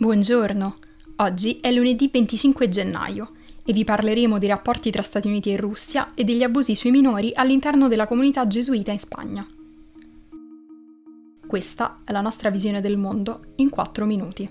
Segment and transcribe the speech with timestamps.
[0.00, 0.76] Buongiorno,
[1.16, 3.32] oggi è lunedì 25 gennaio
[3.64, 7.32] e vi parleremo dei rapporti tra Stati Uniti e Russia e degli abusi sui minori
[7.34, 9.44] all'interno della comunità gesuita in Spagna.
[11.44, 14.48] Questa è la nostra visione del mondo in 4 minuti.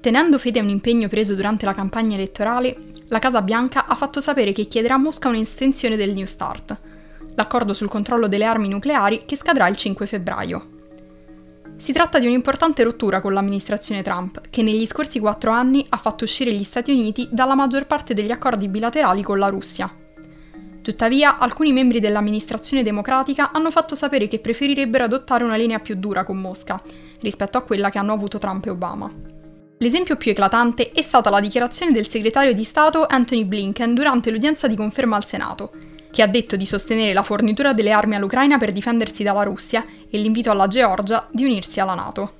[0.00, 4.20] Tenendo fede a un impegno preso durante la campagna elettorale, la Casa Bianca ha fatto
[4.20, 6.76] sapere che chiederà a Mosca un'estensione del New START,
[7.36, 10.71] l'accordo sul controllo delle armi nucleari che scadrà il 5 febbraio.
[11.82, 16.22] Si tratta di un'importante rottura con l'amministrazione Trump, che negli scorsi quattro anni ha fatto
[16.22, 19.92] uscire gli Stati Uniti dalla maggior parte degli accordi bilaterali con la Russia.
[20.80, 26.22] Tuttavia, alcuni membri dell'amministrazione democratica hanno fatto sapere che preferirebbero adottare una linea più dura
[26.22, 26.80] con Mosca,
[27.18, 29.12] rispetto a quella che hanno avuto Trump e Obama.
[29.78, 34.68] L'esempio più eclatante è stata la dichiarazione del segretario di Stato Anthony Blinken durante l'udienza
[34.68, 35.72] di conferma al Senato,
[36.12, 40.18] che ha detto di sostenere la fornitura delle armi all'Ucraina per difendersi dalla Russia e
[40.18, 42.34] l'invito alla Georgia di unirsi alla Nato.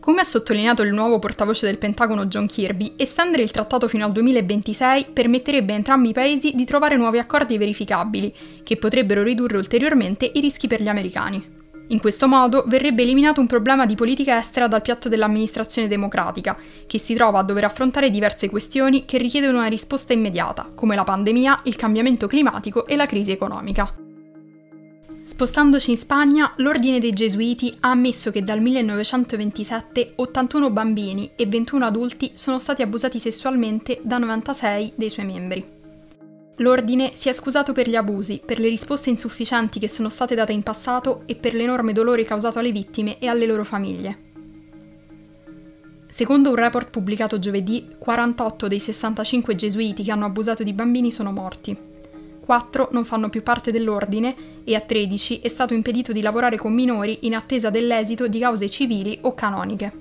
[0.00, 4.12] Come ha sottolineato il nuovo portavoce del Pentagono John Kirby, estendere il trattato fino al
[4.12, 10.30] 2026 permetterebbe a entrambi i paesi di trovare nuovi accordi verificabili, che potrebbero ridurre ulteriormente
[10.32, 11.55] i rischi per gli americani.
[11.88, 16.56] In questo modo verrebbe eliminato un problema di politica estera dal piatto dell'amministrazione democratica,
[16.86, 21.04] che si trova a dover affrontare diverse questioni che richiedono una risposta immediata, come la
[21.04, 23.94] pandemia, il cambiamento climatico e la crisi economica.
[25.24, 31.84] Spostandoci in Spagna, l'Ordine dei Gesuiti ha ammesso che dal 1927 81 bambini e 21
[31.84, 35.75] adulti sono stati abusati sessualmente da 96 dei suoi membri.
[36.56, 40.52] L'ordine si è scusato per gli abusi, per le risposte insufficienti che sono state date
[40.52, 44.24] in passato e per l'enorme dolore causato alle vittime e alle loro famiglie.
[46.06, 51.30] Secondo un report pubblicato giovedì, 48 dei 65 gesuiti che hanno abusato di bambini sono
[51.30, 51.76] morti.
[52.40, 56.72] 4 non fanno più parte dell'ordine e a 13 è stato impedito di lavorare con
[56.72, 59.92] minori in attesa dell'esito di cause civili o canoniche.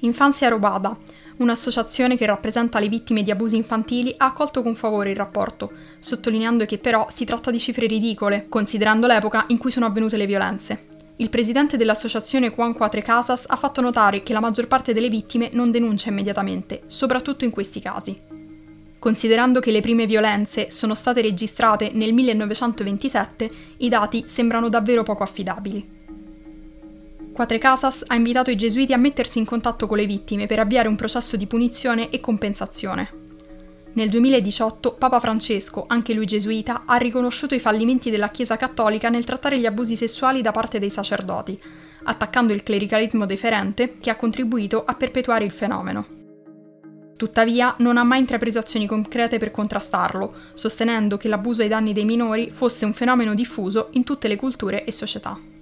[0.00, 0.94] Infanzia Robada,
[1.38, 6.66] Un'associazione che rappresenta le vittime di abusi infantili ha accolto con favore il rapporto, sottolineando
[6.66, 10.86] che però si tratta di cifre ridicole, considerando l'epoca in cui sono avvenute le violenze.
[11.16, 15.50] Il presidente dell'associazione Juan Quatre Casas ha fatto notare che la maggior parte delle vittime
[15.52, 18.16] non denuncia immediatamente, soprattutto in questi casi.
[18.98, 25.22] Considerando che le prime violenze sono state registrate nel 1927, i dati sembrano davvero poco
[25.22, 26.01] affidabili.
[27.32, 30.86] Quatre Casas ha invitato i gesuiti a mettersi in contatto con le vittime per avviare
[30.86, 33.20] un processo di punizione e compensazione.
[33.94, 39.24] Nel 2018 Papa Francesco, anche lui gesuita, ha riconosciuto i fallimenti della Chiesa cattolica nel
[39.24, 41.58] trattare gli abusi sessuali da parte dei sacerdoti,
[42.04, 46.06] attaccando il clericalismo deferente che ha contribuito a perpetuare il fenomeno.
[47.16, 52.04] Tuttavia non ha mai intrapreso azioni concrete per contrastarlo, sostenendo che l'abuso ai danni dei
[52.04, 55.61] minori fosse un fenomeno diffuso in tutte le culture e società.